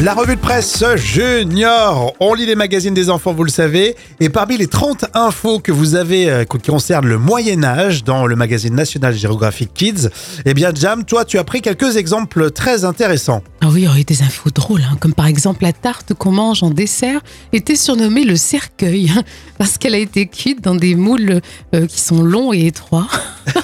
La 0.00 0.14
revue 0.14 0.36
de 0.36 0.40
presse 0.40 0.84
Junior. 0.94 2.14
On 2.20 2.32
lit 2.32 2.46
les 2.46 2.54
magazines 2.54 2.94
des 2.94 3.10
enfants, 3.10 3.34
vous 3.34 3.42
le 3.42 3.50
savez. 3.50 3.96
Et 4.20 4.28
parmi 4.28 4.56
les 4.56 4.68
30 4.68 5.06
infos 5.12 5.58
que 5.58 5.72
vous 5.72 5.96
avez 5.96 6.30
euh, 6.30 6.44
qui 6.44 6.70
concernent 6.70 7.08
le 7.08 7.18
Moyen-Âge 7.18 8.04
dans 8.04 8.24
le 8.26 8.36
magazine 8.36 8.74
National 8.76 9.12
Geographic 9.12 9.74
Kids, 9.74 10.08
eh 10.44 10.54
bien, 10.54 10.70
Jam, 10.72 11.04
toi, 11.04 11.24
tu 11.24 11.36
as 11.36 11.42
pris 11.42 11.62
quelques 11.62 11.96
exemples 11.96 12.52
très 12.52 12.84
intéressants. 12.84 13.42
Ah 13.60 13.66
oui, 13.72 13.80
il 13.80 13.84
y 13.86 13.88
aurait 13.88 14.04
des 14.04 14.22
infos 14.22 14.50
drôles, 14.50 14.82
hein, 14.82 14.96
comme 15.00 15.14
par 15.14 15.26
exemple 15.26 15.64
la 15.64 15.72
tarte 15.72 16.14
qu'on 16.14 16.30
mange 16.30 16.62
en 16.62 16.70
dessert 16.70 17.20
était 17.52 17.74
surnommée 17.74 18.22
le 18.22 18.36
cercueil, 18.36 19.12
parce 19.58 19.78
qu'elle 19.78 19.94
a 19.94 19.98
été 19.98 20.28
cuite 20.28 20.62
dans 20.62 20.76
des 20.76 20.94
moules 20.94 21.40
euh, 21.74 21.86
qui 21.86 22.00
sont 22.00 22.22
longs 22.22 22.52
et 22.52 22.66
étroits. 22.66 23.08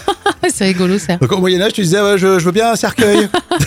C'est 0.53 0.65
rigolo 0.65 0.99
ça. 0.99 1.17
Donc, 1.17 1.33
au 1.33 1.39
Moyen-Âge, 1.39 1.73
tu 1.75 1.83
disais, 1.83 2.03
ouais, 2.03 2.19
je, 2.19 2.39
je 2.39 2.45
veux 2.45 2.53
bien 2.53 2.73
un 2.73 2.77
cercueil. 2.77 3.29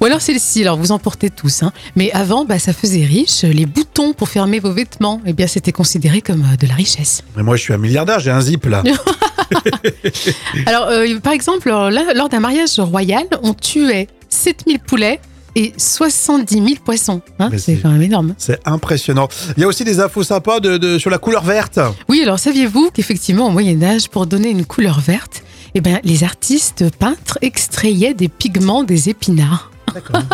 Ou 0.00 0.04
alors 0.04 0.20
celle-ci, 0.20 0.62
alors 0.62 0.76
vous 0.76 0.92
en 0.92 0.98
portez 0.98 1.30
tous, 1.30 1.62
hein. 1.62 1.72
mais 1.96 2.10
avant, 2.12 2.44
bah, 2.44 2.58
ça 2.58 2.72
faisait 2.72 3.04
riche. 3.04 3.42
Les 3.42 3.66
boutons 3.66 4.12
pour 4.12 4.28
fermer 4.28 4.60
vos 4.60 4.72
vêtements, 4.72 5.20
eh 5.26 5.32
bien, 5.32 5.46
c'était 5.46 5.72
considéré 5.72 6.20
comme 6.20 6.42
euh, 6.42 6.56
de 6.56 6.66
la 6.66 6.74
richesse. 6.74 7.22
Mais 7.36 7.42
moi, 7.42 7.56
je 7.56 7.62
suis 7.62 7.72
un 7.72 7.78
milliardaire, 7.78 8.20
j'ai 8.20 8.30
un 8.30 8.40
zip 8.40 8.66
là. 8.66 8.82
Alors, 10.66 10.88
euh, 10.88 11.18
par 11.20 11.32
exemple, 11.32 11.68
là, 11.68 12.04
lors 12.14 12.28
d'un 12.28 12.40
mariage 12.40 12.78
royal, 12.78 13.24
on 13.42 13.54
tuait 13.54 14.08
7000 14.28 14.78
poulets 14.78 15.20
et 15.56 15.72
70 15.76 16.54
000 16.54 16.66
poissons. 16.84 17.20
Hein, 17.38 17.50
c'est 17.58 17.76
quand 17.76 17.90
même 17.90 18.02
énorme. 18.02 18.34
C'est 18.38 18.60
impressionnant. 18.66 19.28
Il 19.56 19.60
y 19.60 19.64
a 19.64 19.66
aussi 19.66 19.84
des 19.84 20.00
infos 20.00 20.22
sympas 20.22 20.60
de, 20.60 20.76
de- 20.78 20.98
sur 20.98 21.10
la 21.10 21.18
couleur 21.18 21.44
verte. 21.44 21.78
Oui, 22.08 22.20
alors 22.22 22.38
saviez-vous 22.38 22.90
qu'effectivement, 22.92 23.46
au 23.48 23.50
Moyen-Âge, 23.50 24.08
pour 24.08 24.26
donner 24.26 24.50
une 24.50 24.64
couleur 24.64 25.00
verte, 25.00 25.42
eh 25.74 25.80
ben, 25.80 26.00
les 26.04 26.24
artistes 26.24 26.84
peintres 26.98 27.38
extrayaient 27.42 28.14
des 28.14 28.28
pigments 28.28 28.82
des 28.82 29.08
épinards. 29.08 29.70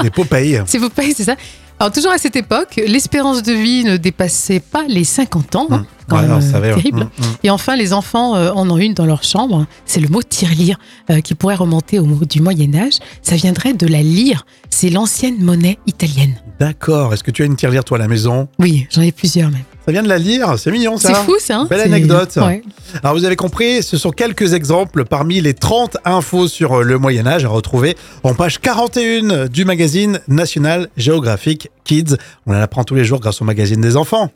Des 0.02 0.10
Popeye. 0.10 0.62
C'est 0.66 0.78
pas, 0.78 1.02
c'est 1.16 1.24
ça 1.24 1.36
alors 1.78 1.92
toujours 1.92 2.12
à 2.12 2.16
cette 2.16 2.36
époque, 2.36 2.80
l'espérance 2.86 3.42
de 3.42 3.52
vie 3.52 3.84
ne 3.84 3.98
dépassait 3.98 4.60
pas 4.60 4.84
les 4.88 5.04
50 5.04 5.56
ans, 5.56 5.66
hein, 5.70 5.84
quand 6.08 6.16
Ouais, 6.16 6.23
même 6.23 6.30
non, 6.30 6.40
ça 6.40 6.58
va, 6.58 6.68
terrible. 6.73 7.10
Et 7.42 7.51
enfin, 7.51 7.76
les 7.76 7.92
enfants 7.92 8.34
euh, 8.34 8.51
en 8.52 8.70
ont 8.70 8.78
une 8.78 8.95
dans 8.95 9.04
leur 9.04 9.23
chambre. 9.23 9.66
C'est 9.84 10.01
le 10.01 10.08
mot 10.08 10.23
tirelire 10.23 10.78
euh, 11.10 11.20
qui 11.20 11.34
pourrait 11.34 11.54
remonter 11.56 11.98
au 11.98 12.06
mot 12.06 12.24
du 12.24 12.40
Moyen 12.40 12.74
Âge. 12.74 12.95
Ça 13.20 13.36
viendrait 13.36 13.74
de 13.74 13.86
la 13.86 14.01
lyre. 14.01 14.46
C'est 14.79 14.91
l'ancienne 14.91 15.38
monnaie 15.38 15.79
italienne. 15.87 16.35
D'accord. 16.60 17.15
Est-ce 17.15 17.24
que 17.24 17.30
tu 17.30 17.41
as 17.43 17.46
une 17.46 17.57
tirelire, 17.57 17.82
toi, 17.82 17.96
à 17.96 18.01
la 18.01 18.09
maison? 18.09 18.46
Oui, 18.59 18.87
j'en 18.91 19.01
ai 19.01 19.10
plusieurs 19.10 19.51
même. 19.51 19.63
Ça 19.87 19.91
vient 19.91 20.02
de 20.02 20.09
la 20.09 20.19
lyre 20.19 20.59
C'est 20.59 20.71
mignon, 20.71 20.99
ça. 20.99 21.15
C'est 21.15 21.24
fou 21.24 21.37
ça. 21.38 21.60
hein 21.60 21.66
Belle 21.71 21.80
anecdote. 21.80 22.37
Ouais. 22.37 22.60
Alors 23.02 23.16
vous 23.16 23.24
avez 23.24 23.37
compris, 23.37 23.82
ce 23.82 23.97
sont 23.97 24.10
quelques 24.10 24.52
exemples 24.52 25.07
parmi 25.07 25.41
les 25.41 25.54
30 25.54 25.97
infos 26.04 26.47
sur 26.47 26.82
le 26.85 26.99
Moyen 26.99 27.27
Âge 27.27 27.47
à 27.47 27.49
retrouver 27.49 27.97
en 28.23 28.35
page 28.35 28.60
41 28.60 29.47
du 29.47 29.65
magazine 29.65 30.21
National 30.29 30.91
Geographic 30.99 31.71
Kids. 31.85 32.16
On 32.47 32.52
en 32.52 32.60
apprend 32.60 32.85
tous 32.85 32.97
les 32.97 33.04
jours 33.07 33.21
grâce 33.21 33.41
au 33.41 33.47
magazine 33.47 33.80
des 33.80 33.97
enfants. 33.97 34.30